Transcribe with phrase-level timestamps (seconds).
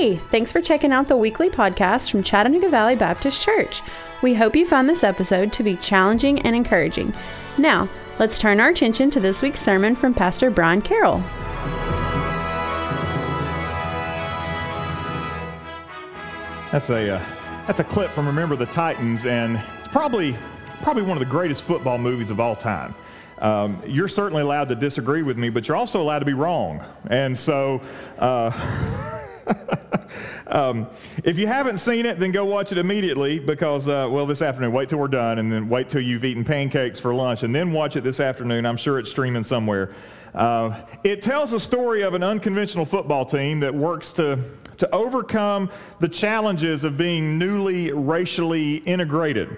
[0.00, 3.82] Hey, thanks for checking out the weekly podcast from Chattanooga Valley Baptist Church.
[4.22, 7.12] We hope you found this episode to be challenging and encouraging.
[7.58, 7.86] Now,
[8.18, 11.18] let's turn our attention to this week's sermon from Pastor Brian Carroll.
[16.72, 17.22] That's a uh,
[17.66, 20.34] that's a clip from Remember the Titans, and it's probably
[20.80, 22.94] probably one of the greatest football movies of all time.
[23.36, 26.82] Um, you're certainly allowed to disagree with me, but you're also allowed to be wrong.
[27.10, 27.82] And so.
[28.18, 28.98] Uh,
[30.46, 30.86] um,
[31.24, 34.72] if you haven't seen it, then go watch it immediately because, uh, well, this afternoon,
[34.72, 37.72] wait till we're done and then wait till you've eaten pancakes for lunch and then
[37.72, 38.66] watch it this afternoon.
[38.66, 39.92] I'm sure it's streaming somewhere.
[40.34, 44.38] Uh, it tells a story of an unconventional football team that works to,
[44.78, 49.56] to overcome the challenges of being newly racially integrated.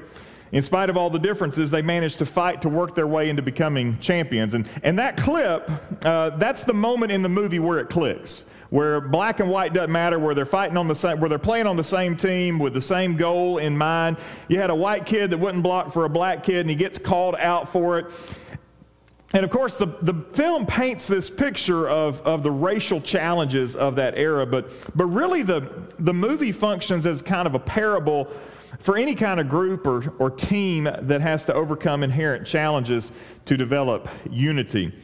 [0.52, 3.40] In spite of all the differences, they managed to fight to work their way into
[3.40, 4.52] becoming champions.
[4.52, 5.70] And, and that clip,
[6.04, 9.92] uh, that's the moment in the movie where it clicks where black and white doesn't
[9.92, 12.72] matter, where they're fighting on the same, where they're playing on the same team with
[12.72, 14.16] the same goal in mind.
[14.48, 16.96] You had a white kid that wouldn't block for a black kid, and he gets
[16.96, 18.06] called out for it.
[19.34, 23.96] And of course, the, the film paints this picture of, of the racial challenges of
[23.96, 28.26] that era, but, but really the, the movie functions as kind of a parable
[28.78, 33.12] for any kind of group or, or team that has to overcome inherent challenges
[33.44, 34.94] to develop unity.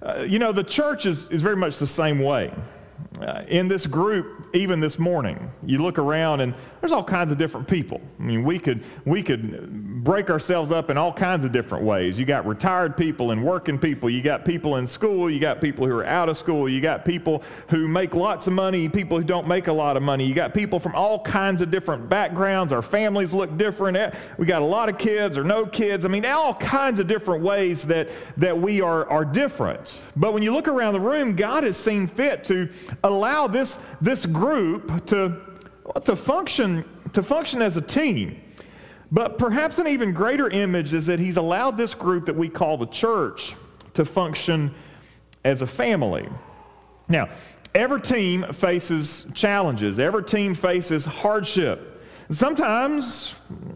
[0.00, 2.50] Uh, you know, the church is, is very much the same way
[3.20, 7.38] uh, in this group, even this morning, you look around and there's all kinds of
[7.38, 8.00] different people.
[8.18, 12.18] I mean, we could, we could break ourselves up in all kinds of different ways.
[12.18, 14.08] You got retired people and working people.
[14.08, 15.30] You got people in school.
[15.30, 16.68] You got people who are out of school.
[16.68, 20.02] You got people who make lots of money, people who don't make a lot of
[20.02, 20.24] money.
[20.24, 22.72] You got people from all kinds of different backgrounds.
[22.72, 23.96] Our families look different.
[23.96, 26.04] Eh, we got a lot of kids or no kids.
[26.04, 30.00] I mean, all kinds of different ways that, that we are, are different.
[30.16, 32.68] But when you look around the room, God has seen fit to
[33.04, 35.40] allow this, this group to,
[36.04, 38.40] to, function, to function as a team.
[39.12, 42.76] But perhaps an even greater image is that he's allowed this group that we call
[42.76, 43.56] the church
[43.94, 44.72] to function
[45.44, 46.28] as a family.
[47.08, 47.28] Now,
[47.74, 52.02] every team faces challenges, every team faces hardship.
[52.30, 53.34] Sometimes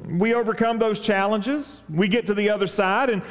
[0.08, 3.22] we overcome those challenges, we get to the other side, and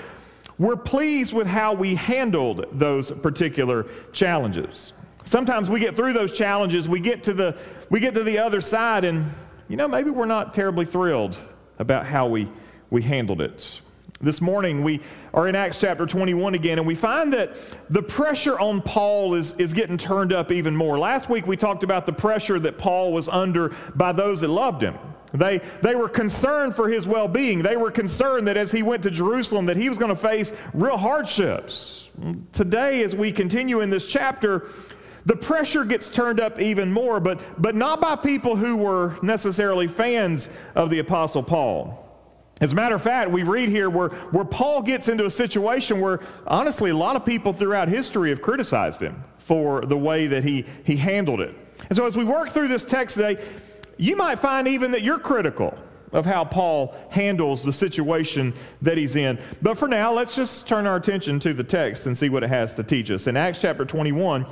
[0.60, 4.94] we're pleased with how we handled those particular challenges.
[5.34, 7.58] Sometimes we get through those challenges, we get to the,
[7.90, 9.34] we get to the other side, and
[9.68, 11.40] you know, maybe we're not terribly thrilled
[11.80, 12.48] about how we,
[12.92, 13.82] we handled it.
[14.22, 15.02] This morning, we
[15.34, 17.56] are in Acts chapter 21 again, and we find that
[17.90, 21.00] the pressure on Paul is, is getting turned up even more.
[21.00, 24.84] Last week, we talked about the pressure that Paul was under by those that loved
[24.84, 25.00] him.
[25.34, 27.64] They, they were concerned for his well being.
[27.64, 30.54] They were concerned that as he went to Jerusalem, that he was going to face
[30.76, 32.10] real hardships.
[32.52, 34.70] Today, as we continue in this chapter,
[35.26, 39.88] the pressure gets turned up even more, but, but not by people who were necessarily
[39.88, 42.00] fans of the Apostle Paul.
[42.62, 46.00] As a matter of fact, we read here where, where Paul gets into a situation
[46.00, 50.44] where, honestly, a lot of people throughout history have criticized him for the way that
[50.44, 51.56] he, he handled it.
[51.90, 53.44] And so, as we work through this text today,
[53.98, 55.78] you might find even that you're critical
[56.14, 59.40] of how Paul handles the situation that he's in.
[59.62, 62.50] But for now, let's just turn our attention to the text and see what it
[62.50, 63.26] has to teach us.
[63.28, 64.46] In Acts chapter 21,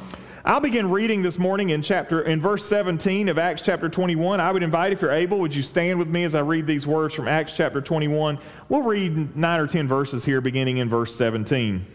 [0.43, 4.39] I'll begin reading this morning in chapter in verse 17 of Acts chapter 21.
[4.39, 6.87] I would invite if you're able, would you stand with me as I read these
[6.87, 8.39] words from Acts chapter 21?
[8.67, 11.85] We'll read 9 or 10 verses here beginning in verse 17.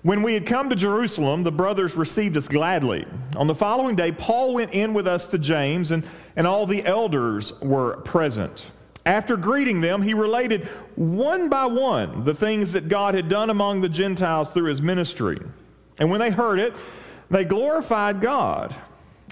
[0.00, 3.06] When we had come to Jerusalem, the brothers received us gladly.
[3.36, 6.02] On the following day, Paul went in with us to James, and,
[6.36, 8.70] and all the elders were present.
[9.04, 10.64] After greeting them, he related
[10.96, 15.38] one by one the things that God had done among the Gentiles through his ministry.
[15.98, 16.74] And when they heard it,
[17.30, 18.74] they glorified God.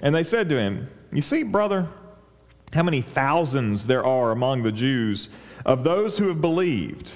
[0.01, 1.87] And they said to him, You see, brother,
[2.73, 5.29] how many thousands there are among the Jews
[5.65, 7.13] of those who have believed.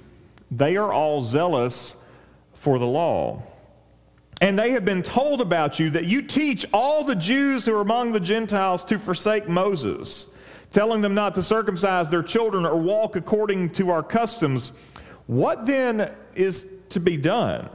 [0.51, 1.95] They are all zealous
[2.53, 3.43] for the law.
[4.39, 7.81] And they have been told about you that you teach all the Jews who are
[7.81, 10.29] among the Gentiles to forsake Moses,
[10.71, 14.73] telling them not to circumcise their children or walk according to our customs.
[15.25, 17.67] What then is to be done?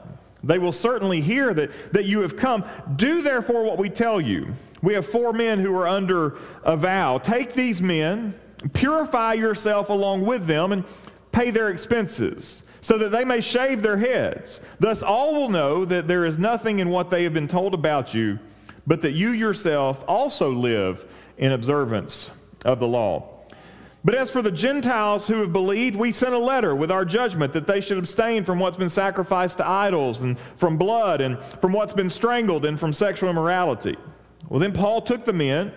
[0.45, 2.65] They will certainly hear that, that you have come.
[2.97, 4.55] Do therefore what we tell you.
[4.83, 7.19] We have four men who are under a vow.
[7.19, 8.35] Take these men,
[8.73, 10.85] purify yourself along with them, and
[11.31, 14.61] pay their expenses, so that they may shave their heads.
[14.81, 18.13] Thus all will know that there is nothing in what they have been told about
[18.13, 18.41] you,
[18.87, 21.07] but that you yourself also live
[21.39, 22.33] in observance
[22.65, 23.32] of the law.
[24.05, 27.53] But as for the Gentiles who have believed, we sent a letter with our judgment
[27.53, 31.73] that they should abstain from what's been sacrificed to idols, and from blood, and from
[31.73, 33.97] what's been strangled, and from sexual immorality.
[34.49, 35.73] Well, then Paul took them in,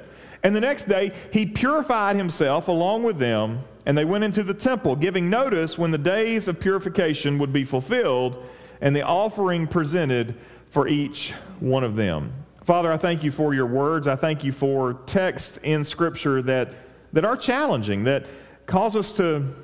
[0.45, 4.54] And the next day, he purified himself along with them, and they went into the
[4.54, 8.45] temple, giving notice when the days of purification would be fulfilled,
[8.80, 10.36] and the offering presented
[10.69, 12.31] for each one of them.
[12.63, 14.07] Father, I thank you for your words.
[14.07, 16.69] I thank you for texts in Scripture that,
[17.15, 18.25] that are challenging, that
[18.65, 19.56] cause us to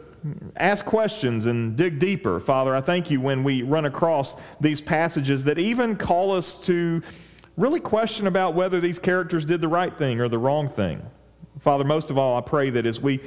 [0.56, 2.40] ask questions and dig deeper.
[2.40, 7.02] Father, I thank you when we run across these passages that even call us to
[7.58, 11.02] really question about whether these characters did the right thing or the wrong thing.
[11.60, 13.20] Father, most of all, I pray that as we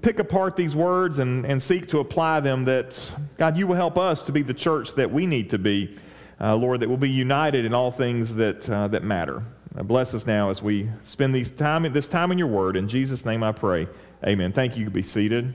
[0.00, 3.98] pick apart these words and, and seek to apply them, that God, you will help
[3.98, 5.98] us to be the church that we need to be,
[6.40, 9.42] uh, Lord, that will be united in all things that, uh, that matter.
[9.76, 12.76] Uh, bless us now as we spend these time, this time in your word.
[12.76, 13.88] In Jesus' name I pray.
[14.24, 14.52] Amen.
[14.52, 14.84] Thank you.
[14.84, 15.54] You be seated.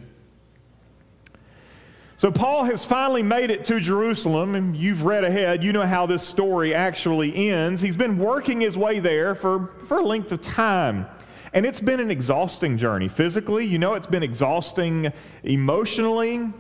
[2.19, 5.63] So, Paul has finally made it to Jerusalem, and you've read ahead.
[5.63, 7.79] You know how this story actually ends.
[7.79, 11.05] He's been working his way there for, for a length of time.
[11.53, 13.65] And it's been an exhausting journey physically.
[13.65, 16.51] You know, it's been exhausting emotionally.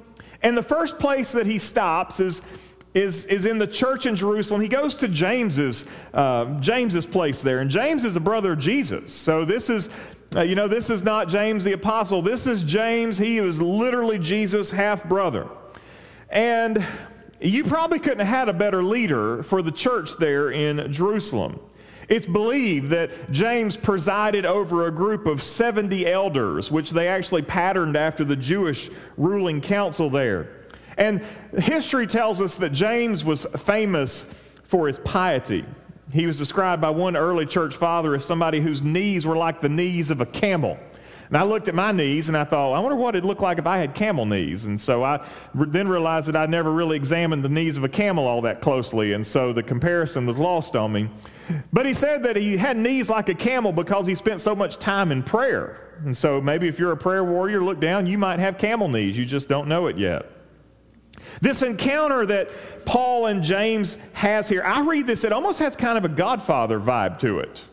[0.43, 2.43] And the first place that he stops is,
[2.97, 4.61] is, is in the church in Jerusalem.
[4.61, 7.59] He goes to James's, uh, James's place there.
[7.59, 9.13] And James is the brother of Jesus.
[9.13, 9.89] So this is
[10.35, 12.21] uh, you know, this is not James the Apostle.
[12.21, 13.17] This is James.
[13.17, 15.47] He was literally Jesus' half brother.
[16.29, 16.85] And
[17.39, 21.61] you probably couldn't have had a better leader for the church there in Jerusalem.
[22.09, 27.95] It's believed that James presided over a group of 70 elders, which they actually patterned
[27.95, 30.56] after the Jewish ruling council there.
[30.97, 31.23] And
[31.57, 34.25] history tells us that James was famous
[34.63, 35.65] for his piety.
[36.11, 39.69] He was described by one early church father as somebody whose knees were like the
[39.69, 40.77] knees of a camel.
[41.27, 43.57] And I looked at my knees and I thought, I wonder what it'd look like
[43.57, 44.63] if I had camel knees.
[44.63, 48.25] And so I then realized that I never really examined the knees of a camel
[48.25, 49.11] all that closely.
[49.11, 51.09] And so the comparison was lost on me.
[51.73, 54.77] But he said that he had knees like a camel because he spent so much
[54.77, 55.95] time in prayer.
[56.05, 59.17] And so maybe if you're a prayer warrior, look down, you might have camel knees.
[59.17, 60.31] You just don't know it yet.
[61.41, 62.49] This encounter that
[62.85, 66.79] Paul and James has here, I read this, it almost has kind of a Godfather
[66.79, 67.63] vibe to it.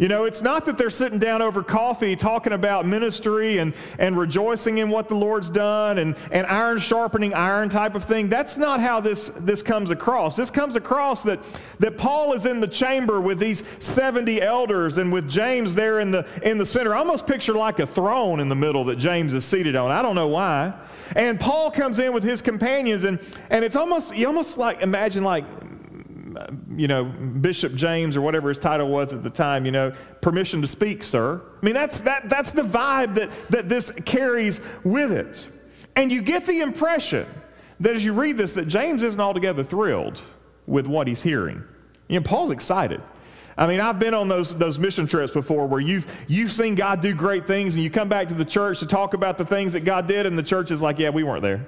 [0.00, 4.16] You know, it's not that they're sitting down over coffee talking about ministry and, and
[4.16, 8.30] rejoicing in what the Lord's done and, and iron sharpening iron type of thing.
[8.30, 10.36] That's not how this, this comes across.
[10.36, 11.38] This comes across that,
[11.80, 16.10] that Paul is in the chamber with these 70 elders and with James there in
[16.10, 16.94] the, in the center.
[16.94, 19.90] I almost picture like a throne in the middle that James is seated on.
[19.90, 20.72] I don't know why.
[21.16, 23.18] And Paul comes in with his companions, and,
[23.50, 25.44] and it's almost, you almost like imagine like
[26.76, 30.62] you know, Bishop James or whatever his title was at the time, you know, permission
[30.62, 31.40] to speak, sir.
[31.60, 35.48] I mean, that's, that, that's the vibe that, that this carries with it.
[35.96, 37.26] And you get the impression
[37.80, 40.20] that as you read this, that James isn't altogether thrilled
[40.66, 41.62] with what he's hearing.
[42.08, 43.02] You know, Paul's excited.
[43.60, 47.02] I mean, I've been on those, those mission trips before where you've, you've seen God
[47.02, 49.74] do great things and you come back to the church to talk about the things
[49.74, 51.66] that God did, and the church is like, yeah, we weren't there.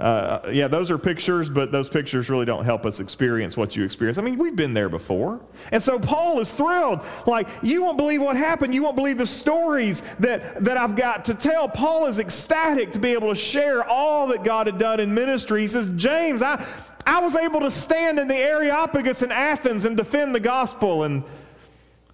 [0.00, 3.84] Uh, yeah, those are pictures, but those pictures really don't help us experience what you
[3.84, 4.16] experience.
[4.16, 5.44] I mean, we've been there before.
[5.72, 7.04] And so Paul is thrilled.
[7.26, 8.72] Like, you won't believe what happened.
[8.72, 11.68] You won't believe the stories that, that I've got to tell.
[11.68, 15.62] Paul is ecstatic to be able to share all that God had done in ministry.
[15.62, 16.64] He says, James, I,
[17.06, 21.04] I was able to stand in the Areopagus in Athens and defend the gospel.
[21.04, 21.24] And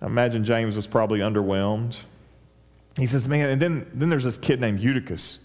[0.01, 1.97] I imagine James was probably underwhelmed.
[2.97, 5.41] He says, Man, and then, then there's this kid named Eutychus.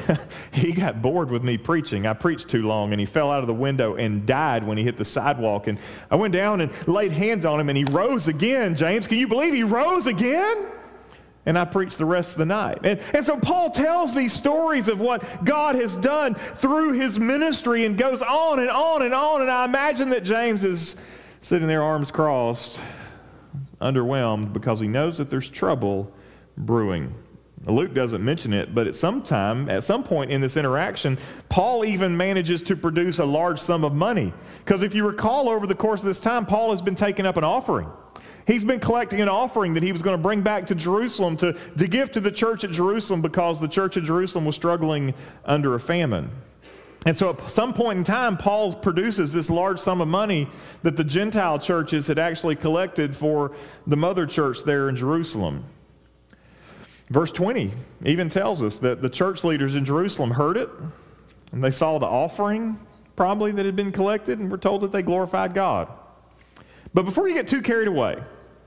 [0.52, 2.06] he got bored with me preaching.
[2.06, 4.84] I preached too long and he fell out of the window and died when he
[4.84, 5.66] hit the sidewalk.
[5.66, 5.78] And
[6.10, 8.76] I went down and laid hands on him and he rose again.
[8.76, 10.66] James, can you believe he rose again?
[11.44, 12.78] And I preached the rest of the night.
[12.84, 17.84] And, and so Paul tells these stories of what God has done through his ministry
[17.84, 19.42] and goes on and on and on.
[19.42, 20.94] And I imagine that James is
[21.40, 22.80] sitting there, arms crossed,
[23.80, 26.12] underwhelmed because he knows that there's trouble
[26.56, 27.12] brewing.
[27.66, 31.16] Luke doesn't mention it, but at some time, at some point in this interaction,
[31.48, 34.32] Paul even manages to produce a large sum of money.
[34.64, 37.36] Because if you recall, over the course of this time, Paul has been taking up
[37.36, 37.88] an offering.
[38.46, 41.52] He's been collecting an offering that he was going to bring back to Jerusalem to,
[41.52, 45.74] to give to the church at Jerusalem because the church at Jerusalem was struggling under
[45.74, 46.30] a famine.
[47.04, 50.48] And so at some point in time, Paul produces this large sum of money
[50.82, 53.52] that the Gentile churches had actually collected for
[53.86, 55.64] the mother church there in Jerusalem.
[57.10, 57.72] Verse 20
[58.04, 60.70] even tells us that the church leaders in Jerusalem heard it,
[61.50, 62.78] and they saw the offering
[63.16, 65.88] probably that had been collected, and were told that they glorified God.
[66.94, 68.16] But before you get too carried away,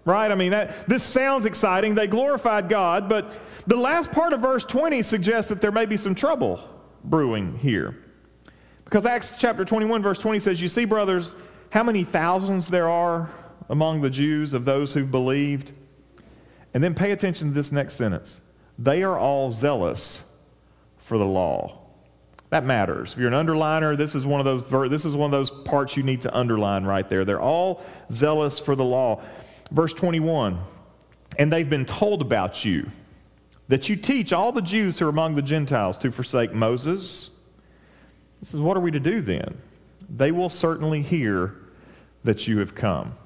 [0.05, 0.32] right?
[0.32, 1.96] I mean, that, this sounds exciting.
[1.96, 3.34] They glorified God, but
[3.67, 6.60] the last part of verse 20 suggests that there may be some trouble
[7.03, 7.98] brewing here.
[8.84, 11.36] Because Acts chapter 21, verse 20 says, You see, brothers,
[11.72, 13.29] how many thousands there are
[13.70, 15.72] among the Jews of those who've believed
[16.74, 18.41] And then pay attention to this next sentence.
[18.77, 20.24] They are all zealous
[20.98, 21.84] for the law.
[22.55, 23.12] That matters.
[23.12, 25.97] If you're an underliner, this is one of those this is one of those parts
[25.97, 27.25] you need to underline right there.
[27.25, 29.21] They're all zealous for the law.
[29.71, 30.62] Verse 21.
[31.38, 32.89] And they've been told about you
[33.67, 37.29] that you teach all the Jews who are among the Gentiles to forsake Moses.
[38.39, 39.57] This is what are we to do then?
[40.09, 41.57] They will certainly hear
[42.24, 43.17] that you have come.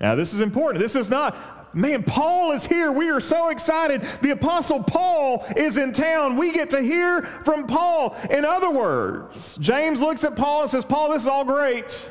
[0.00, 0.82] Now, this is important.
[0.82, 1.36] This is not,
[1.74, 2.92] man, Paul is here.
[2.92, 4.02] We are so excited.
[4.20, 6.36] The Apostle Paul is in town.
[6.36, 8.16] We get to hear from Paul.
[8.30, 12.10] In other words, James looks at Paul and says, Paul, this is all great.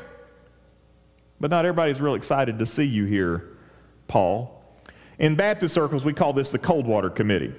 [1.40, 3.56] But not everybody's real excited to see you here,
[4.08, 4.62] Paul.
[5.18, 7.54] In Baptist circles, we call this the Coldwater Committee.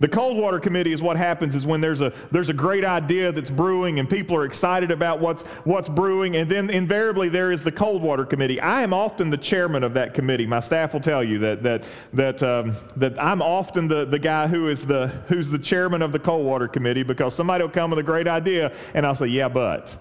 [0.00, 3.32] The cold water committee is what happens is when there's a there's a great idea
[3.32, 7.62] that's brewing and people are excited about what's what's brewing and then invariably there is
[7.62, 8.58] the cold water committee.
[8.60, 10.46] I am often the chairman of that committee.
[10.46, 14.46] My staff will tell you that that that um, that I'm often the, the guy
[14.46, 17.90] who is the who's the chairman of the cold water committee because somebody will come
[17.90, 19.94] with a great idea and I'll say yeah but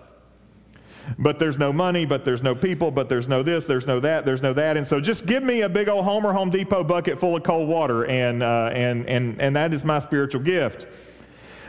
[1.18, 4.26] but there's no money, but there's no people, but there's no this, there's no that,
[4.26, 4.78] there's no that.
[4.78, 7.68] And so just give me a big old Homer Home Depot bucket full of cold
[7.68, 10.86] water, and, uh, and, and, and that is my spiritual gift.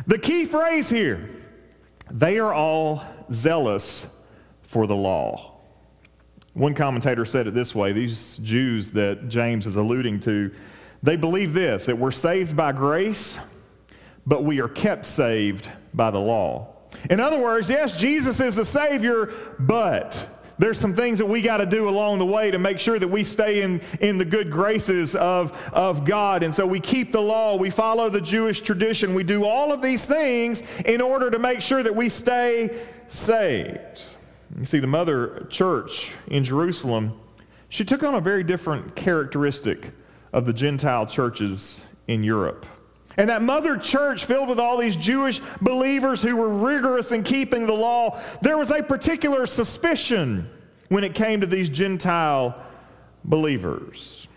[0.07, 1.31] The key phrase here
[2.11, 4.07] they are all zealous
[4.63, 5.61] for the law.
[6.55, 10.51] One commentator said it this way these Jews that James is alluding to,
[11.03, 13.39] they believe this that we're saved by grace,
[14.27, 16.75] but we are kept saved by the law.
[17.09, 20.28] In other words, yes, Jesus is the Savior, but
[20.61, 23.09] there's some things that we got to do along the way to make sure that
[23.09, 26.42] we stay in, in the good graces of, of God.
[26.42, 29.80] And so we keep the law, we follow the Jewish tradition, we do all of
[29.80, 32.78] these things in order to make sure that we stay
[33.09, 34.02] saved.
[34.59, 37.19] You see, the mother church in Jerusalem,
[37.71, 39.92] she took on a very different characteristic
[40.33, 42.66] of the Gentile churches in Europe.
[43.17, 47.67] And that mother church filled with all these Jewish believers who were rigorous in keeping
[47.67, 50.49] the law, there was a particular suspicion
[50.88, 52.55] when it came to these Gentile
[53.25, 54.29] believers.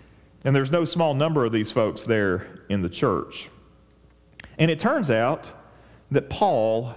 [0.43, 3.49] And there's no small number of these folks there in the church.
[4.57, 5.51] And it turns out
[6.11, 6.93] that Paul,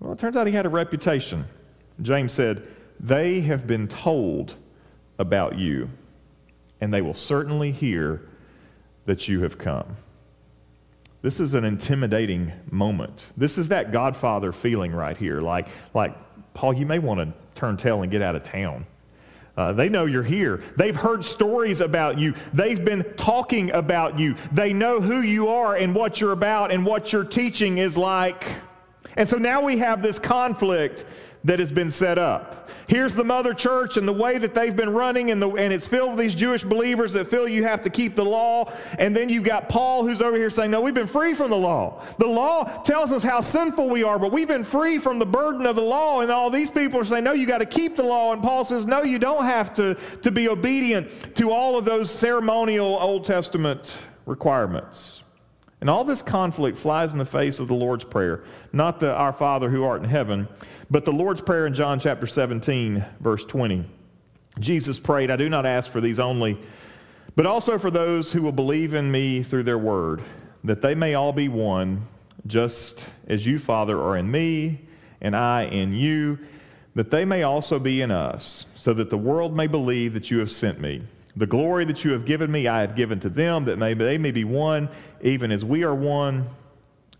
[0.00, 1.46] well, it turns out he had a reputation.
[2.02, 2.66] James said,
[3.00, 4.54] They have been told
[5.18, 5.88] about you,
[6.80, 8.28] and they will certainly hear
[9.06, 9.96] that you have come.
[11.24, 13.28] This is an intimidating moment.
[13.34, 15.40] This is that Godfather feeling right here.
[15.40, 16.14] Like, like
[16.52, 18.84] Paul, you may want to turn tail and get out of town.
[19.56, 20.62] Uh, they know you're here.
[20.76, 22.34] They've heard stories about you.
[22.52, 24.34] They've been talking about you.
[24.52, 28.44] They know who you are and what you're about and what your teaching is like.
[29.16, 31.06] And so now we have this conflict
[31.44, 32.63] that has been set up.
[32.86, 35.86] Here's the mother church and the way that they've been running, and, the, and it's
[35.86, 38.70] filled with these Jewish believers that feel you have to keep the law.
[38.98, 41.56] And then you've got Paul who's over here saying, No, we've been free from the
[41.56, 42.02] law.
[42.18, 45.66] The law tells us how sinful we are, but we've been free from the burden
[45.66, 46.20] of the law.
[46.20, 48.32] And all these people are saying, No, you got to keep the law.
[48.32, 52.10] And Paul says, No, you don't have to, to be obedient to all of those
[52.10, 55.23] ceremonial Old Testament requirements.
[55.84, 59.34] And all this conflict flies in the face of the Lord's Prayer, not the Our
[59.34, 60.48] Father who art in heaven,
[60.90, 63.84] but the Lord's Prayer in John chapter 17, verse 20.
[64.58, 66.58] Jesus prayed, I do not ask for these only,
[67.36, 70.22] but also for those who will believe in me through their word,
[70.64, 72.06] that they may all be one,
[72.46, 74.86] just as you, Father, are in me,
[75.20, 76.38] and I in you,
[76.94, 80.38] that they may also be in us, so that the world may believe that you
[80.38, 81.02] have sent me.
[81.36, 84.18] The glory that you have given me, I have given to them, that may, they
[84.18, 84.88] may be one,
[85.20, 86.48] even as we are one,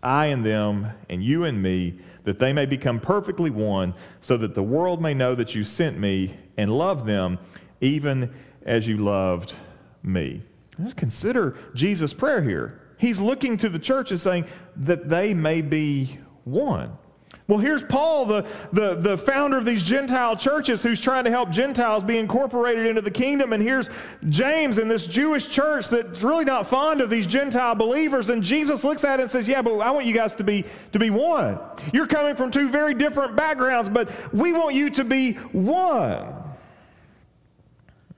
[0.01, 4.55] I and them, and you and me, that they may become perfectly one, so that
[4.55, 7.39] the world may know that you sent me and love them,
[7.81, 8.33] even
[8.65, 9.53] as you loved
[10.01, 10.43] me.
[10.81, 12.81] Just consider Jesus' prayer here.
[12.97, 14.45] He's looking to the church and saying
[14.77, 16.97] that they may be one.
[17.47, 21.51] Well, here's Paul, the, the, the founder of these Gentile churches, who's trying to help
[21.51, 23.53] Gentiles be incorporated into the kingdom.
[23.53, 23.87] And here's
[24.29, 28.29] James in this Jewish church that's really not fond of these Gentile believers.
[28.29, 30.65] And Jesus looks at it and says, Yeah, but I want you guys to be,
[30.91, 31.59] to be one.
[31.93, 36.33] You're coming from two very different backgrounds, but we want you to be one.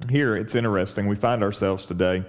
[0.09, 1.05] Here, it's interesting.
[1.05, 2.23] We find ourselves today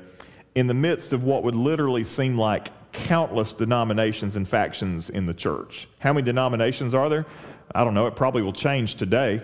[0.56, 2.70] in the midst of what would literally seem like
[3.06, 5.88] countless denominations and factions in the church.
[5.98, 7.26] How many denominations are there?
[7.74, 8.06] I don't know.
[8.06, 9.42] It probably will change today.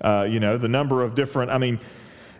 [0.00, 1.80] Uh, you know, the number of different, I mean,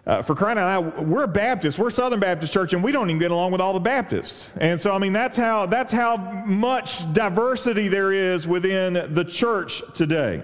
[0.07, 3.19] uh, for crying out loud, we're Baptists, we're Southern Baptist Church, and we don't even
[3.19, 4.49] get along with all the Baptists.
[4.61, 9.83] And so, I mean, that's how that's how much diversity there is within the church
[9.95, 10.43] today.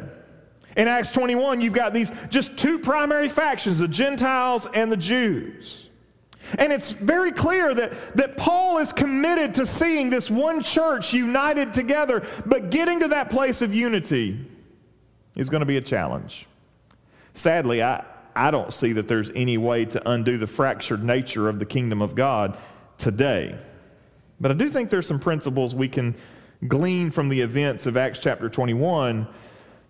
[0.77, 5.91] In Acts 21, you've got these just two primary factions: the Gentiles and the Jews.
[6.59, 11.73] And it's very clear that, that Paul is committed to seeing this one church united
[11.73, 14.45] together, but getting to that place of unity
[15.35, 16.47] is going to be a challenge.
[17.35, 21.59] Sadly, I, I don't see that there's any way to undo the fractured nature of
[21.59, 22.59] the kingdom of God
[22.99, 23.59] today.
[24.41, 26.15] But I do think there's some principles we can
[26.67, 29.27] glean from the events of Acts chapter 21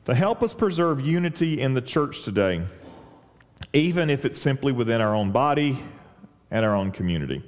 [0.05, 2.63] to help us preserve unity in the church today,
[3.73, 5.83] even if it's simply within our own body
[6.53, 7.43] and our own community.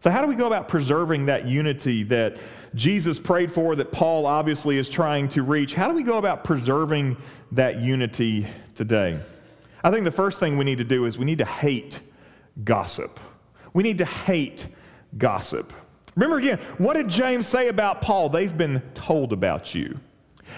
[0.00, 2.38] So, how do we go about preserving that unity that
[2.74, 5.74] Jesus prayed for, that Paul obviously is trying to reach?
[5.74, 7.16] How do we go about preserving
[7.52, 9.20] that unity today?
[9.84, 12.00] I think the first thing we need to do is we need to hate
[12.64, 13.20] gossip.
[13.74, 14.66] We need to hate
[15.16, 15.72] gossip.
[16.16, 18.28] Remember again, what did James say about Paul?
[18.28, 19.98] They've been told about you.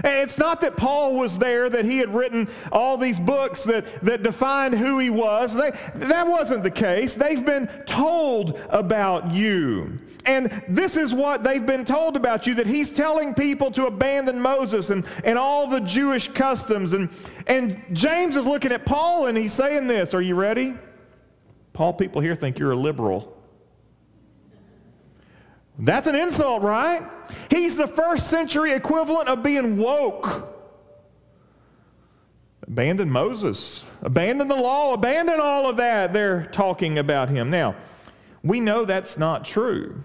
[0.04, 4.22] It's not that Paul was there, that he had written all these books that, that
[4.22, 5.54] defined who he was.
[5.54, 7.14] They, that wasn't the case.
[7.14, 9.98] They've been told about you.
[10.26, 14.40] And this is what they've been told about you that he's telling people to abandon
[14.40, 16.92] Moses and, and all the Jewish customs.
[16.92, 17.08] And,
[17.46, 20.74] and James is looking at Paul and he's saying this Are you ready?
[21.72, 23.39] Paul, people here think you're a liberal.
[25.80, 27.02] That's an insult, right?
[27.48, 30.46] He's the first century equivalent of being woke.
[32.62, 36.12] Abandon Moses, abandon the law, abandon all of that.
[36.12, 37.50] They're talking about him.
[37.50, 37.74] Now,
[38.44, 40.04] we know that's not true.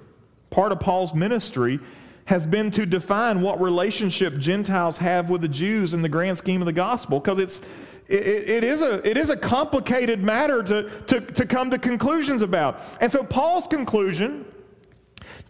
[0.50, 1.80] Part of Paul's ministry
[2.26, 6.62] has been to define what relationship Gentiles have with the Jews in the grand scheme
[6.62, 7.62] of the gospel, because it's
[8.08, 12.42] it, it, is a, it is a complicated matter to, to, to come to conclusions
[12.42, 12.80] about.
[13.02, 14.45] And so Paul's conclusion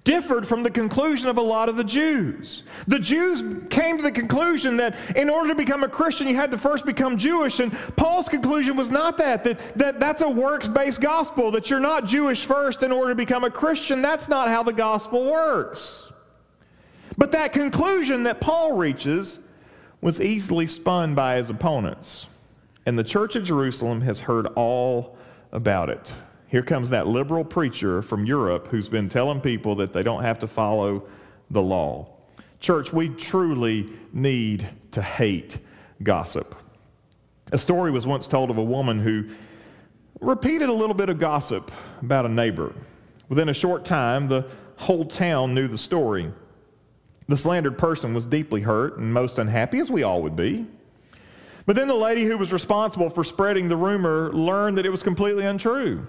[0.06, 2.63] differed from the conclusion of a lot of the Jews.
[2.88, 6.52] The Jews came to the conclusion that in order to become a Christian, you had
[6.52, 7.60] to first become Jewish.
[7.60, 11.80] And Paul's conclusion was not that, that, that that's a works based gospel, that you're
[11.80, 14.02] not Jewish first in order to become a Christian.
[14.02, 16.13] That's not how the gospel works.
[17.18, 19.39] But that conclusion that Paul reaches
[20.02, 22.28] was easily spun by his opponents.
[22.86, 25.18] And the church of Jerusalem has heard all
[25.52, 26.13] about it.
[26.47, 30.39] Here comes that liberal preacher from Europe who's been telling people that they don't have
[30.39, 31.03] to follow
[31.49, 32.08] the law.
[32.60, 35.58] Church, we truly need to hate
[36.03, 36.55] gossip.
[37.51, 39.25] A story was once told of a woman who
[40.21, 42.73] repeated a little bit of gossip about a neighbor.
[43.29, 44.45] Within a short time, the
[44.77, 46.31] whole town knew the story.
[47.27, 50.65] The slandered person was deeply hurt and most unhappy, as we all would be.
[51.65, 55.01] But then the lady who was responsible for spreading the rumor learned that it was
[55.01, 56.05] completely untrue.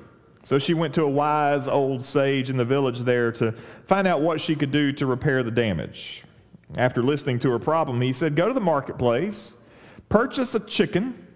[0.47, 3.51] So she went to a wise old sage in the village there to
[3.89, 6.23] find out what she could do to repair the damage.
[6.77, 9.55] After listening to her problem, he said, Go to the marketplace,
[10.09, 11.27] purchase a chicken,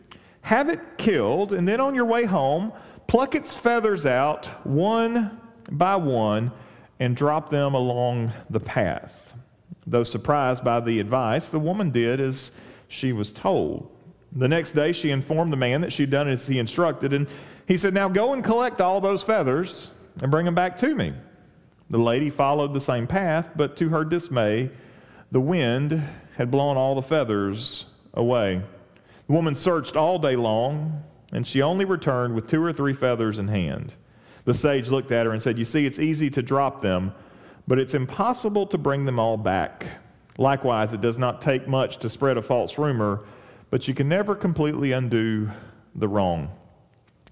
[0.42, 2.72] have it killed, and then on your way home,
[3.08, 5.40] pluck its feathers out one
[5.72, 6.52] by one
[7.00, 9.34] and drop them along the path.
[9.88, 12.52] Though surprised by the advice, the woman did as
[12.86, 13.90] she was told.
[14.30, 17.26] The next day, she informed the man that she'd done as he instructed, and
[17.70, 21.14] he said, Now go and collect all those feathers and bring them back to me.
[21.88, 24.70] The lady followed the same path, but to her dismay,
[25.30, 26.02] the wind
[26.36, 28.60] had blown all the feathers away.
[29.28, 33.38] The woman searched all day long, and she only returned with two or three feathers
[33.38, 33.94] in hand.
[34.46, 37.12] The sage looked at her and said, You see, it's easy to drop them,
[37.68, 39.86] but it's impossible to bring them all back.
[40.38, 43.20] Likewise, it does not take much to spread a false rumor,
[43.70, 45.48] but you can never completely undo
[45.94, 46.50] the wrong.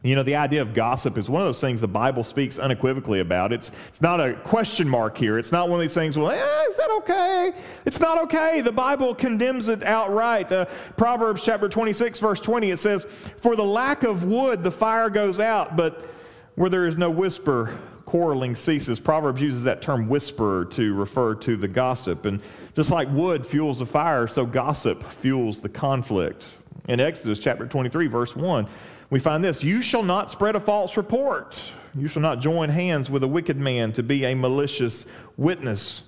[0.02, 3.18] You know, the idea of gossip is one of those things the Bible speaks unequivocally
[3.18, 3.52] about.
[3.52, 5.38] It's, it's not a question mark here.
[5.38, 7.52] It's not one of these things, well, eh, is that okay?
[7.84, 8.60] It's not okay.
[8.60, 10.52] The Bible condemns it outright.
[10.52, 13.04] Uh, Proverbs chapter 26, verse 20, it says,
[13.38, 16.08] For the lack of wood, the fire goes out, but
[16.54, 19.00] where there is no whisper, quarreling ceases.
[19.00, 22.24] Proverbs uses that term whisperer to refer to the gossip.
[22.24, 22.40] And
[22.76, 26.46] just like wood fuels the fire, so gossip fuels the conflict.
[26.88, 28.66] In Exodus chapter 23, verse 1,
[29.10, 31.62] we find this You shall not spread a false report.
[31.96, 36.02] You shall not join hands with a wicked man to be a malicious witness.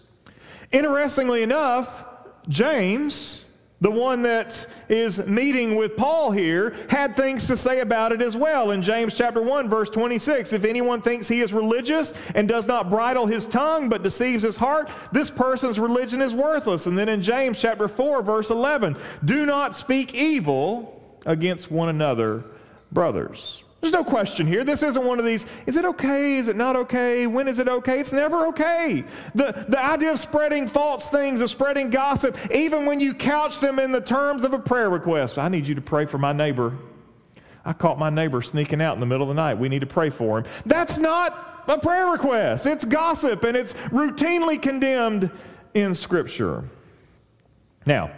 [0.73, 2.05] Interestingly enough,
[2.49, 3.45] James,
[3.81, 8.37] the one that is meeting with Paul here, had things to say about it as
[8.37, 8.71] well.
[8.71, 12.91] In James chapter 1 verse 26, if anyone thinks he is religious and does not
[12.91, 16.87] bridle his tongue but deceives his heart, this person's religion is worthless.
[16.87, 22.45] And then in James chapter 4 verse 11, do not speak evil against one another
[22.93, 23.63] brothers.
[23.81, 24.63] There's no question here.
[24.63, 26.37] This isn't one of these, is it okay?
[26.37, 27.27] Is it not okay?
[27.27, 27.99] When is it okay?
[27.99, 29.05] It's never okay.
[29.35, 33.79] The, the idea of spreading false things, of spreading gossip, even when you couch them
[33.79, 35.39] in the terms of a prayer request.
[35.39, 36.77] I need you to pray for my neighbor.
[37.65, 39.55] I caught my neighbor sneaking out in the middle of the night.
[39.55, 40.45] We need to pray for him.
[40.67, 42.67] That's not a prayer request.
[42.67, 45.31] It's gossip and it's routinely condemned
[45.73, 46.65] in Scripture.
[47.87, 48.11] Now,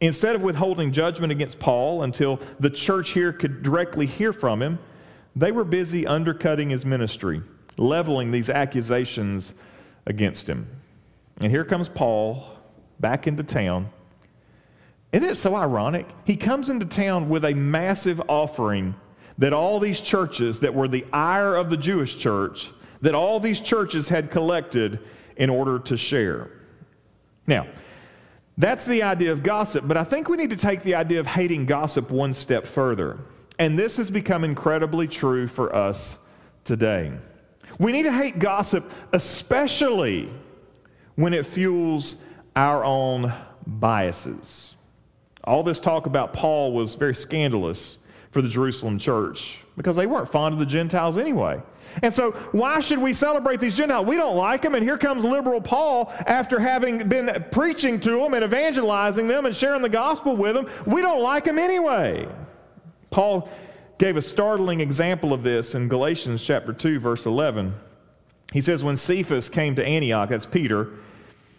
[0.00, 4.78] instead of withholding judgment against Paul until the church here could directly hear from him,
[5.34, 7.42] they were busy undercutting his ministry,
[7.76, 9.54] leveling these accusations
[10.06, 10.66] against him.
[11.40, 12.46] And here comes Paul
[13.00, 13.90] back into town.
[15.12, 16.06] Isn't it so ironic?
[16.24, 18.94] He comes into town with a massive offering
[19.38, 22.70] that all these churches that were the ire of the Jewish church,
[23.02, 24.98] that all these churches had collected
[25.36, 26.50] in order to share.
[27.46, 27.66] Now,
[28.58, 31.26] that's the idea of gossip, but I think we need to take the idea of
[31.26, 33.18] hating gossip one step further.
[33.58, 36.16] And this has become incredibly true for us
[36.64, 37.12] today.
[37.78, 40.30] We need to hate gossip, especially
[41.16, 42.22] when it fuels
[42.54, 43.32] our own
[43.66, 44.74] biases.
[45.44, 47.98] All this talk about Paul was very scandalous
[48.30, 51.60] for the Jerusalem church because they weren't fond of the Gentiles anyway.
[52.02, 54.06] And so, why should we celebrate these Gentiles?
[54.06, 58.34] We don't like them, and here comes liberal Paul after having been preaching to them
[58.34, 60.68] and evangelizing them and sharing the gospel with them.
[60.86, 62.28] We don't like them anyway.
[63.10, 63.48] Paul
[63.98, 67.74] gave a startling example of this in Galatians chapter 2, verse 11.
[68.52, 70.90] He says, When Cephas came to Antioch, that's Peter,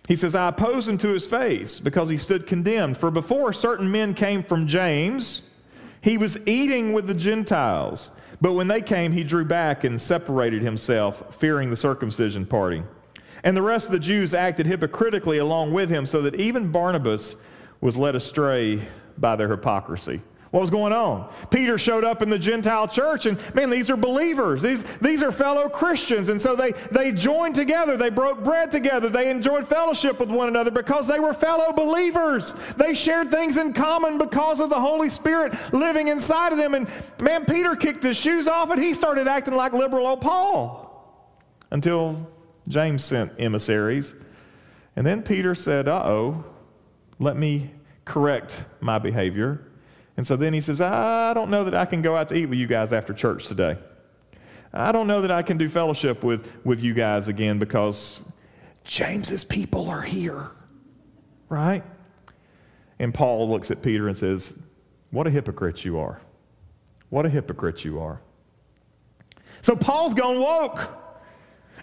[0.08, 2.98] he says, I opposed him to his face because he stood condemned.
[2.98, 5.42] For before certain men came from James,
[6.02, 8.12] he was eating with the Gentiles.
[8.40, 12.84] But when they came, he drew back and separated himself, fearing the circumcision party.
[13.44, 17.36] And the rest of the Jews acted hypocritically along with him, so that even Barnabas
[17.82, 18.82] was led astray
[19.18, 20.22] by their hypocrisy.
[20.52, 21.30] What was going on?
[21.50, 24.62] Peter showed up in the Gentile church, and man, these are believers.
[24.62, 26.30] These, these are fellow Christians.
[26.30, 27.98] And so they, they joined together.
[27.98, 29.10] They broke bread together.
[29.10, 32.54] They enjoyed fellowship with one another because they were fellow believers.
[32.78, 36.74] They shared things in common because of the Holy Spirit living inside of them.
[36.74, 36.88] And
[37.22, 40.88] man, Peter kicked his shoes off and he started acting like liberal old Paul
[41.72, 42.26] until
[42.70, 44.14] James sent emissaries.
[44.96, 46.46] And then Peter said, Uh oh,
[47.20, 47.72] let me
[48.06, 49.67] correct my behavior.
[50.18, 52.48] And so then he says, I don't know that I can go out to eat
[52.48, 53.78] with you guys after church today.
[54.74, 58.24] I don't know that I can do fellowship with, with you guys again because
[58.84, 60.50] James's people are here.
[61.50, 61.84] Right?
[63.00, 64.56] And Paul looks at Peter and says,
[65.12, 66.20] What a hypocrite you are.
[67.10, 68.20] What a hypocrite you are.
[69.62, 70.90] So Paul's gone woke.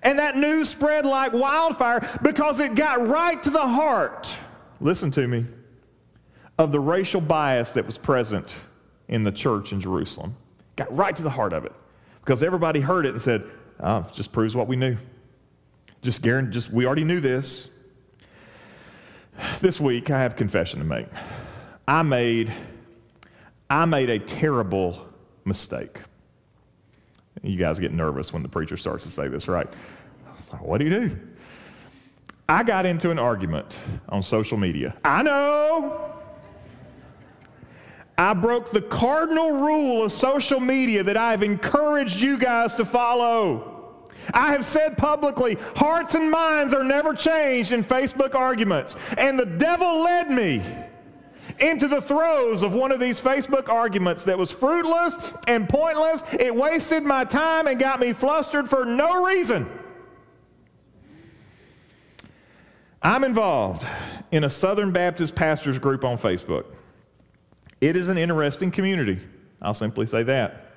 [0.03, 4.37] And that news spread like wildfire because it got right to the heart.
[4.81, 5.47] Listen to me
[6.59, 8.55] of the racial bias that was present
[9.09, 10.37] in the church in Jerusalem.
[10.77, 11.73] Got right to the heart of it
[12.21, 13.45] because everybody heard it and said,
[13.81, 14.97] oh, just proves what we knew.
[16.03, 17.69] Just guarantee, just we already knew this.
[19.61, 21.07] This week I have confession to make.
[21.89, 22.53] I made
[23.69, 25.09] I made a terrible
[25.45, 25.99] mistake.
[27.43, 29.67] You guys get nervous when the preacher starts to say this, right?
[29.67, 31.19] I was Like, what do you do?
[32.49, 34.95] I got into an argument on social media.
[35.05, 36.14] I know
[38.17, 43.73] I broke the cardinal rule of social media that I've encouraged you guys to follow.
[44.33, 48.97] I have said publicly, hearts and minds are never changed in Facebook arguments.
[49.19, 50.63] And the devil led me
[51.59, 56.23] into the throes of one of these Facebook arguments that was fruitless and pointless.
[56.33, 59.69] It wasted my time and got me flustered for no reason.
[63.03, 63.87] I'm involved
[64.31, 66.65] in a Southern Baptist pastors group on Facebook.
[67.85, 69.21] It is an interesting community.
[69.61, 70.73] I'll simply say that.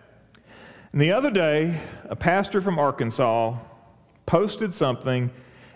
[0.91, 3.55] And the other day, a pastor from Arkansas
[4.25, 5.31] posted something,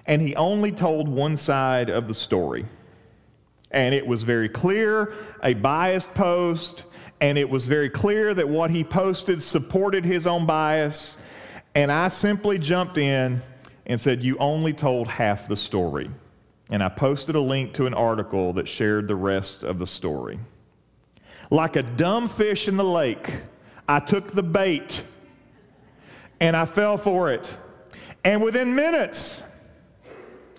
[0.05, 2.65] and he only told one side of the story.
[3.71, 6.83] And it was very clear, a biased post,
[7.21, 11.15] and it was very clear that what he posted supported his own bias.
[11.75, 13.41] And I simply jumped in
[13.85, 16.11] and said, You only told half the story.
[16.71, 20.37] And I posted a link to an article that shared the rest of the story.
[21.51, 23.41] Like a dumb fish in the lake,
[23.87, 25.03] I took the bait
[26.39, 27.55] and I fell for it.
[28.23, 29.43] And within minutes,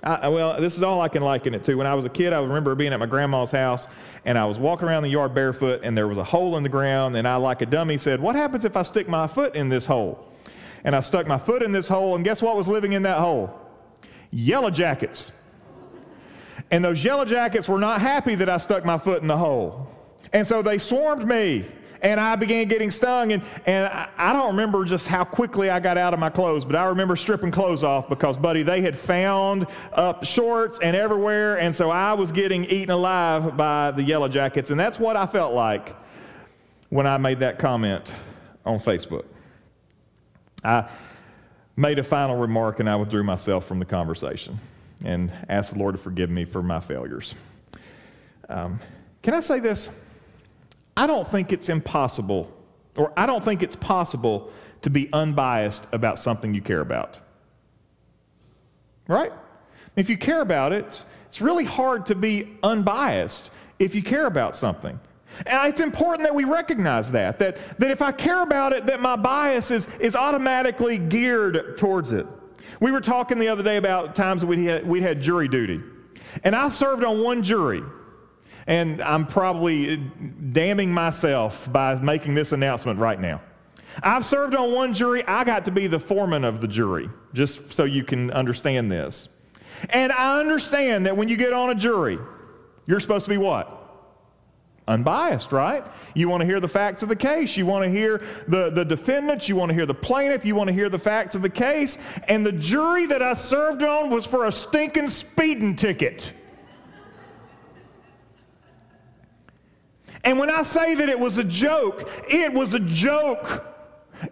[0.05, 1.77] I, well, this is all I can liken it to.
[1.77, 3.89] When I was a kid, I remember being at my grandma's house
[4.27, 6.69] and I was walking around the yard barefoot and there was a hole in the
[6.69, 7.17] ground.
[7.17, 9.87] And I, like a dummy, said, What happens if I stick my foot in this
[9.87, 10.29] hole?
[10.85, 13.19] And I stuck my foot in this hole, and guess what was living in that
[13.19, 13.57] hole?
[14.33, 15.31] Yellow jackets.
[16.73, 19.89] And those yellow jackets were not happy that I stuck my foot in the hole.
[20.33, 21.67] And so they swarmed me
[22.01, 23.33] and I began getting stung.
[23.33, 26.75] And, and I, don't remember just how quickly I got out of my clothes, but
[26.75, 31.59] I remember stripping clothes off because, buddy, they had found up shorts and everywhere.
[31.59, 34.71] And so I was getting eaten alive by the yellow jackets.
[34.71, 35.95] And that's what I felt like
[36.89, 38.13] when I made that comment
[38.67, 39.27] on Facebook.
[40.65, 40.89] I,
[41.77, 44.59] made a final remark and I withdrew myself from the conversation
[45.05, 47.35] and asked the Lord to forgive me for my failures.
[48.49, 48.79] Um,
[49.23, 49.89] can I say this?
[50.97, 52.53] I don't think it's impossible,
[52.97, 54.51] or I don't think it's possible
[54.83, 57.19] to be unbiased about something you care about.
[59.07, 59.33] Right?
[59.97, 64.57] If you care about it, it's really hard to be unbiased if you care about
[64.57, 64.99] something.
[65.47, 69.01] And it's important that we recognize that, that, that if I care about it, that
[69.01, 72.27] my bias is, is automatically geared towards it.
[72.81, 75.81] We were talking the other day about times we had, we had jury duty.
[76.45, 77.83] And I served on one jury.
[78.67, 79.97] And I'm probably
[80.53, 83.41] damning myself by making this announcement right now.
[84.03, 85.25] I've served on one jury.
[85.27, 89.29] I got to be the foreman of the jury, just so you can understand this.
[89.91, 92.19] And I understand that when you get on a jury,
[92.87, 93.79] you're supposed to be what?
[94.89, 95.85] Unbiased, right?
[96.15, 97.57] You want to hear the facts of the case.
[97.57, 99.49] You want to hear the, the defendants.
[99.49, 100.45] You want to hear the plaintiff.
[100.45, 101.99] You want to hear the facts of the case.
[102.29, 106.33] And the jury that I served on was for a stinking speeding ticket.
[110.25, 113.67] And when I say that it was a joke, it was a joke.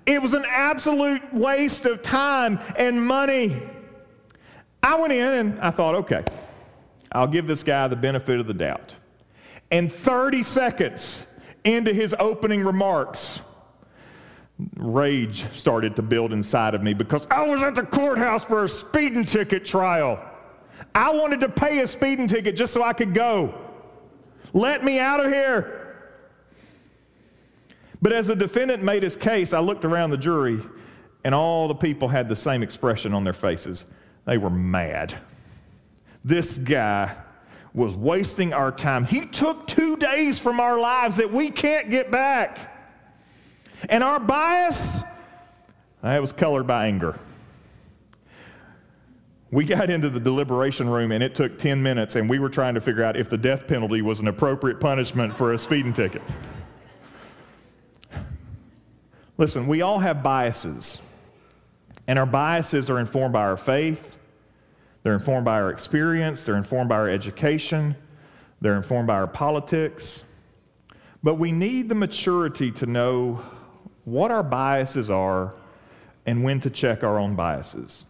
[0.07, 3.61] It was an absolute waste of time and money.
[4.83, 6.25] I went in and I thought, okay,
[7.13, 8.95] I'll give this guy the benefit of the doubt.
[9.71, 11.25] And 30 seconds
[11.65, 13.41] into his opening remarks,
[14.77, 18.69] rage started to build inside of me because I was at the courthouse for a
[18.69, 20.25] speeding ticket trial.
[20.95, 23.55] I wanted to pay a speeding ticket just so I could go.
[24.53, 25.80] Let me out of here.
[28.03, 30.61] But as the defendant made his case, I looked around the jury,
[31.25, 33.85] and all the people had the same expression on their faces.
[34.25, 35.19] They were mad.
[36.25, 37.17] This guy
[37.75, 39.05] was wasting our time.
[39.05, 42.77] He took two days from our lives that we can't get back.
[43.89, 45.01] And our bias,
[46.03, 47.19] that was colored by anger.
[49.53, 52.75] We got into the deliberation room and it took 10 minutes, and we were trying
[52.75, 56.23] to figure out if the death penalty was an appropriate punishment for a speeding ticket.
[59.41, 61.01] Listen, we all have biases,
[62.07, 64.19] and our biases are informed by our faith,
[65.03, 67.97] they're informed by our experience, they're informed by our education,
[68.61, 70.25] they're informed by our politics.
[71.23, 73.43] But we need the maturity to know
[74.05, 75.57] what our biases are
[76.27, 78.05] and when to check our own biases.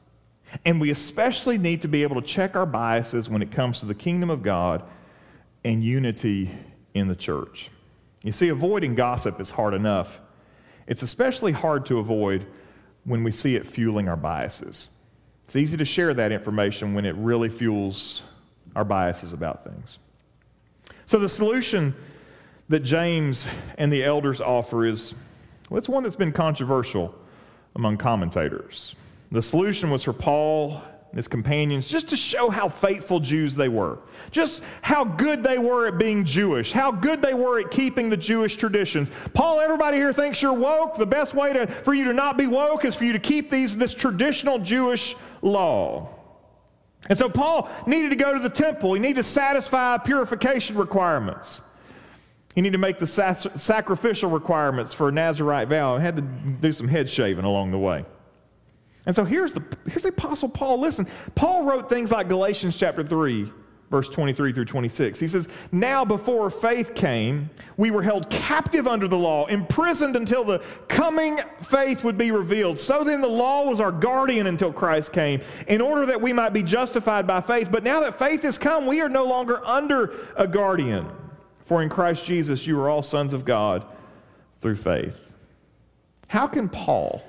[0.64, 3.86] And we especially need to be able to check our biases when it comes to
[3.86, 4.82] the kingdom of God
[5.64, 6.50] and unity
[6.92, 7.70] in the church.
[8.24, 10.18] You see, avoiding gossip is hard enough.
[10.86, 12.46] It's especially hard to avoid
[13.04, 14.88] when we see it fueling our biases.
[15.46, 18.22] It's easy to share that information when it really fuels
[18.76, 19.98] our biases about things.
[21.06, 21.94] So, the solution
[22.68, 23.46] that James
[23.78, 25.14] and the elders offer is
[25.68, 27.14] well, it's one that's been controversial
[27.76, 28.96] among commentators.
[29.30, 30.82] The solution was for Paul
[31.14, 33.98] his companions, just to show how faithful Jews they were,
[34.30, 38.16] just how good they were at being Jewish, how good they were at keeping the
[38.16, 39.10] Jewish traditions.
[39.34, 40.96] Paul, everybody here thinks you're woke.
[40.96, 43.50] The best way to, for you to not be woke is for you to keep
[43.50, 46.08] these, this traditional Jewish law.
[47.08, 48.94] And so Paul needed to go to the temple.
[48.94, 51.62] He needed to satisfy purification requirements.
[52.54, 55.96] He needed to make the sacrificial requirements for a Nazarite vow.
[55.96, 58.04] He had to do some head shaving along the way.
[59.06, 60.78] And so here's the, here's the Apostle Paul.
[60.78, 63.50] Listen, Paul wrote things like Galatians chapter 3,
[63.90, 65.18] verse 23 through 26.
[65.18, 70.44] He says, Now before faith came, we were held captive under the law, imprisoned until
[70.44, 72.78] the coming faith would be revealed.
[72.78, 76.52] So then the law was our guardian until Christ came, in order that we might
[76.52, 77.70] be justified by faith.
[77.70, 81.08] But now that faith has come, we are no longer under a guardian.
[81.64, 83.86] For in Christ Jesus you are all sons of God
[84.60, 85.32] through faith.
[86.28, 87.22] How can Paul?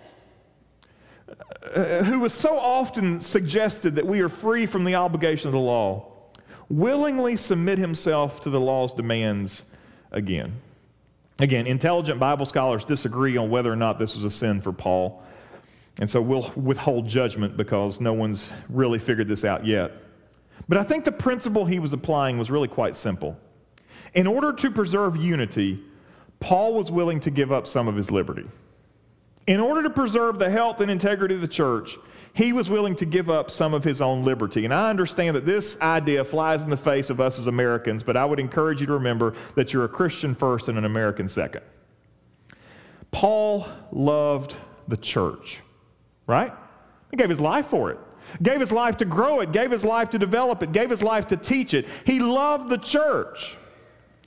[1.74, 5.60] Uh, who was so often suggested that we are free from the obligation of the
[5.60, 6.06] law,
[6.70, 9.65] willingly submit himself to the law's demands
[10.12, 10.54] again.
[11.39, 15.24] Again, intelligent Bible scholars disagree on whether or not this was a sin for Paul.
[16.00, 19.91] And so we'll withhold judgment because no one's really figured this out yet.
[20.67, 23.38] But I think the principle he was applying was really quite simple.
[24.13, 25.84] In order to preserve unity,
[26.39, 28.46] Paul was willing to give up some of his liberty.
[29.47, 31.97] In order to preserve the health and integrity of the church,
[32.34, 34.63] he was willing to give up some of his own liberty.
[34.63, 38.15] And I understand that this idea flies in the face of us as Americans, but
[38.15, 41.62] I would encourage you to remember that you're a Christian first and an American second.
[43.10, 44.56] Paul loved
[44.88, 45.60] the church,
[46.27, 46.54] right?
[47.10, 47.97] He gave his life for it,
[48.41, 51.27] gave his life to grow it, gave his life to develop it, gave his life
[51.27, 51.86] to teach it.
[52.06, 53.58] He loved the church.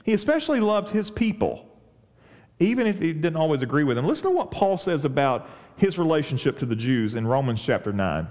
[0.03, 1.65] He especially loved his people
[2.59, 4.05] even if he didn't always agree with him.
[4.05, 8.27] Listen to what Paul says about his relationship to the Jews in Romans chapter 9.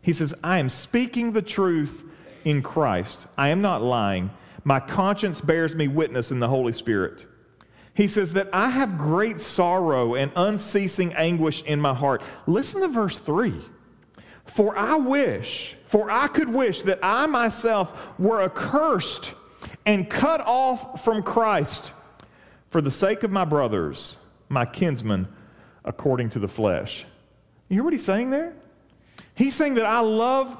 [0.00, 2.04] He says, I am speaking the truth
[2.44, 3.26] in Christ.
[3.36, 4.30] I am not lying.
[4.62, 7.26] My conscience bears me witness in the Holy Spirit.
[7.94, 12.22] He says that I have great sorrow and unceasing anguish in my heart.
[12.46, 13.54] Listen to verse 3.
[14.46, 19.32] For I wish, for I could wish that I myself were accursed
[19.86, 21.92] and cut off from Christ
[22.74, 25.28] for the sake of my brothers, my kinsmen,
[25.84, 27.06] according to the flesh.
[27.68, 28.52] You hear what he's saying there?
[29.36, 30.58] He's saying that I love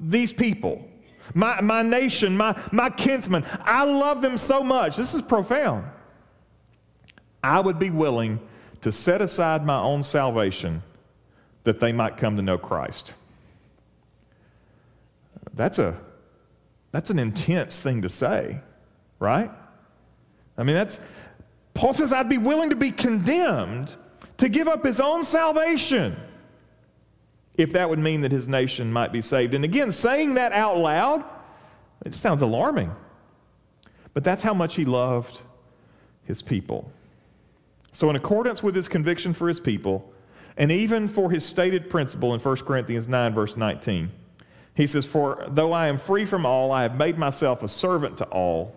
[0.00, 0.88] these people,
[1.34, 3.44] my, my nation, my, my kinsmen.
[3.64, 4.96] I love them so much.
[4.96, 5.86] This is profound.
[7.42, 8.38] I would be willing
[8.82, 10.84] to set aside my own salvation
[11.64, 13.12] that they might come to know Christ.
[15.54, 16.00] That's, a,
[16.92, 18.60] that's an intense thing to say,
[19.18, 19.50] right?
[20.56, 21.00] I mean, that's,
[21.80, 23.94] Paul says, I'd be willing to be condemned
[24.36, 26.14] to give up his own salvation
[27.54, 29.54] if that would mean that his nation might be saved.
[29.54, 31.24] And again, saying that out loud,
[32.04, 32.94] it sounds alarming.
[34.12, 35.40] But that's how much he loved
[36.24, 36.92] his people.
[37.92, 40.12] So, in accordance with his conviction for his people,
[40.58, 44.10] and even for his stated principle in 1 Corinthians 9, verse 19,
[44.74, 48.18] he says, For though I am free from all, I have made myself a servant
[48.18, 48.76] to all,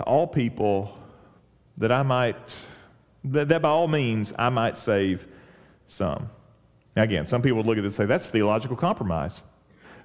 [0.00, 0.98] to all people,
[1.76, 2.58] that I might,
[3.24, 5.26] that, that by all means I might save
[5.86, 6.30] some.
[6.96, 9.42] Now again, some people would look at this and say, that's theological compromise.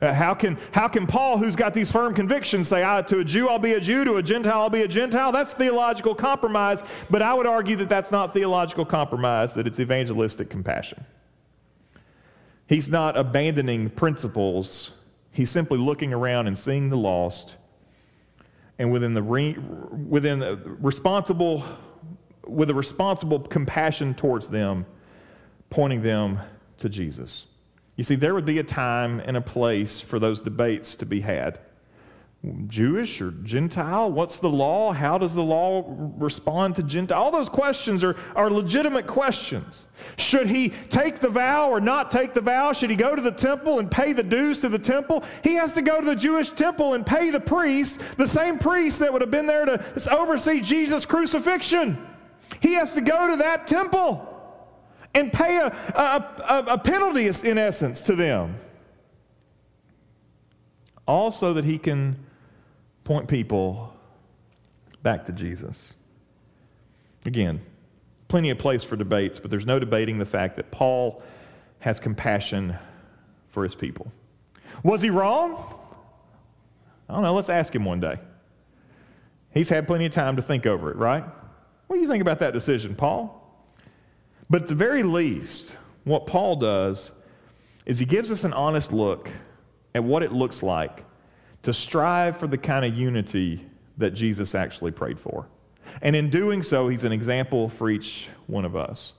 [0.02, 3.48] Uh, how, can, how can Paul, who's got these firm convictions, say, to a Jew
[3.48, 5.32] I'll be a Jew, to a Gentile I'll be a Gentile?
[5.32, 10.50] That's theological compromise, but I would argue that that's not theological compromise, that it's evangelistic
[10.50, 11.06] compassion.
[12.68, 14.92] He's not abandoning principles,
[15.32, 17.56] he's simply looking around and seeing the lost,
[18.78, 21.64] and within the, re, within the responsible,
[22.46, 24.86] with a responsible compassion towards them,
[25.70, 26.40] pointing them
[26.78, 27.48] to Jesus.
[27.96, 31.22] You see, there would be a time and a place for those debates to be
[31.22, 31.60] had.
[32.68, 34.12] Jewish or Gentile?
[34.12, 34.92] What's the law?
[34.92, 35.84] How does the law
[36.18, 37.22] respond to Gentile?
[37.22, 39.86] All those questions are, are legitimate questions.
[40.18, 42.74] Should he take the vow or not take the vow?
[42.74, 45.24] Should he go to the temple and pay the dues to the temple?
[45.44, 49.00] He has to go to the Jewish temple and pay the priest, the same priest
[49.00, 51.98] that would have been there to oversee Jesus' crucifixion.
[52.62, 54.32] He has to go to that temple
[55.14, 58.60] and pay a, a, a, penalty, in essence, to them.
[61.08, 62.25] All so that he can
[63.06, 63.94] point people
[65.04, 65.94] back to Jesus.
[67.26, 67.62] Again,
[68.28, 71.24] plenty of place for debates, but there's no debating the fact that Paul
[71.80, 72.76] has compassion
[73.50, 74.12] for his people.
[74.84, 75.76] Was he wrong?
[77.08, 77.34] I don't know.
[77.34, 78.18] Let's ask him one day.
[79.54, 81.24] He's had plenty of time to think over it, right?
[81.88, 83.42] What do you think about that decision, Paul?
[84.50, 87.12] But at the very least, what Paul does
[87.86, 89.30] is he gives us an honest look
[89.94, 91.06] at what it looks like
[91.66, 93.66] to strive for the kind of unity
[93.98, 95.48] that Jesus actually prayed for.
[96.02, 99.14] And in doing so, he's an example for each one of us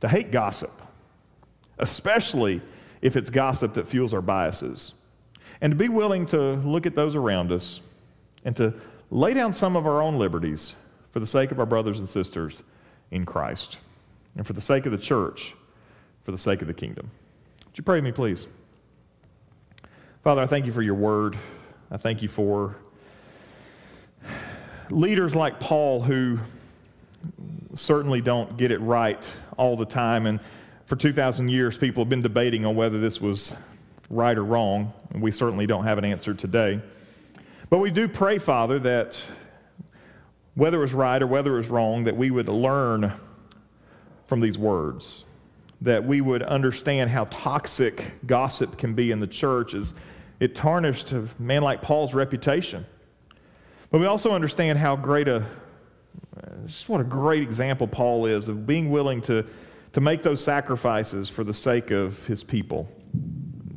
[0.00, 0.82] to hate gossip,
[1.78, 2.60] especially
[3.00, 4.94] if it's gossip that fuels our biases,
[5.60, 7.80] and to be willing to look at those around us
[8.44, 8.74] and to
[9.10, 10.74] lay down some of our own liberties
[11.12, 12.62] for the sake of our brothers and sisters
[13.10, 13.78] in Christ
[14.36, 15.54] and for the sake of the church,
[16.24, 17.10] for the sake of the kingdom.
[17.66, 18.48] Would you pray with me, please?
[20.24, 21.38] Father, I thank you for your word.
[21.90, 22.76] I thank you for
[24.90, 26.38] leaders like Paul who
[27.74, 30.26] certainly don't get it right all the time.
[30.26, 30.40] And
[30.86, 33.54] for 2,000 years, people have been debating on whether this was
[34.08, 34.92] right or wrong.
[35.10, 36.80] And we certainly don't have an answer today.
[37.70, 39.24] But we do pray, Father, that
[40.54, 43.12] whether it was right or whether it was wrong, that we would learn
[44.26, 45.24] from these words.
[45.80, 49.92] That we would understand how toxic gossip can be in the church as
[50.44, 52.84] it tarnished a man like Paul's reputation.
[53.90, 55.46] But we also understand how great a,
[56.66, 59.46] just what a great example Paul is of being willing to,
[59.92, 62.88] to make those sacrifices for the sake of his people.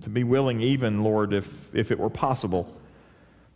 [0.01, 2.75] To be willing, even, Lord, if, if it were possible,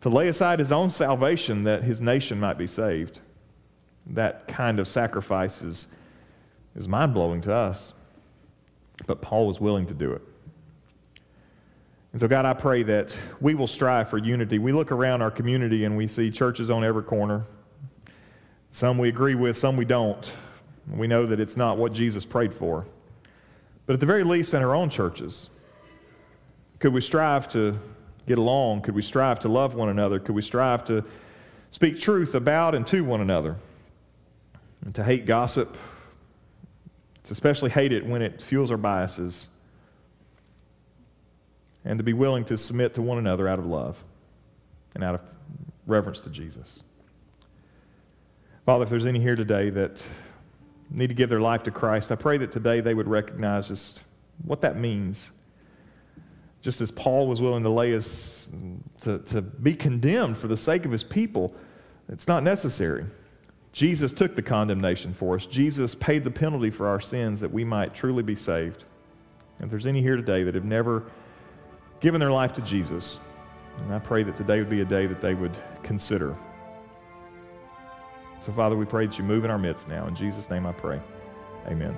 [0.01, 3.19] to lay aside his own salvation that his nation might be saved.
[4.07, 5.87] That kind of sacrifice is
[6.75, 7.93] is mind blowing to us.
[9.05, 10.21] but Paul was willing to do it.
[12.11, 14.59] And so, God, I pray that we will strive for unity.
[14.59, 17.45] We look around our community and we see churches on every corner.
[18.71, 20.29] Some we agree with, some we don't.
[20.93, 22.85] We know that it's not what Jesus prayed for.
[23.85, 25.49] But at the very least, in our own churches,
[26.79, 27.79] could we strive to
[28.27, 28.81] get along?
[28.81, 30.19] Could we strive to love one another?
[30.19, 31.03] Could we strive to
[31.69, 33.57] speak truth about and to one another?
[34.83, 35.77] And to hate gossip,
[37.23, 39.49] to especially hate it when it fuels our biases
[41.83, 44.03] and to be willing to submit to one another out of love
[44.93, 45.21] and out of
[45.87, 46.83] reverence to Jesus.
[48.65, 50.05] Father, if there's any here today that
[50.89, 54.03] need to give their life to Christ, I pray that today they would recognize just
[54.43, 55.31] what that means.
[56.61, 58.51] Just as Paul was willing to lay his,
[59.01, 61.55] to, to be condemned for the sake of his people,
[62.07, 63.05] it's not necessary.
[63.73, 65.45] Jesus took the condemnation for us.
[65.45, 68.83] Jesus paid the penalty for our sins that we might truly be saved.
[69.59, 71.05] If there's any here today that have never
[72.01, 73.19] given their life to Jesus.
[73.77, 76.35] And I pray that today would be a day that they would consider.
[78.39, 80.07] So, Father, we pray that you move in our midst now.
[80.07, 80.99] In Jesus' name I pray.
[81.67, 81.95] Amen.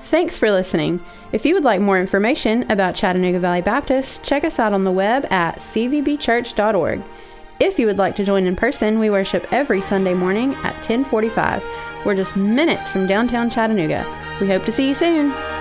[0.00, 1.04] Thanks for listening.
[1.32, 4.92] If you would like more information about Chattanooga Valley Baptist, check us out on the
[4.92, 7.02] web at cvbchurch.org.
[7.58, 11.64] If you would like to join in person, we worship every Sunday morning at 1045.
[12.04, 14.06] We're just minutes from downtown Chattanooga.
[14.40, 15.55] We hope to see you soon.